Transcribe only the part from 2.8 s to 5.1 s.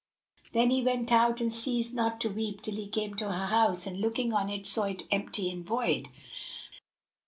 came to her house and looking on it, saw it